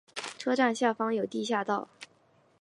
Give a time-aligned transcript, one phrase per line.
[0.39, 1.87] 车站下方有地下道。